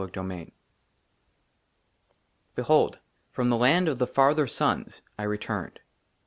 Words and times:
29 0.01 0.31
it 0.41 0.47
XXIX 0.47 0.53
BEHOLD, 2.55 2.97
FROM 3.29 3.49
THE 3.49 3.55
LAND 3.57 3.87
OF 3.87 3.99
THE 3.99 4.07
FARTHER 4.07 4.47
SUNS 4.47 5.03
I 5.19 5.23
RETURNED. 5.25 5.79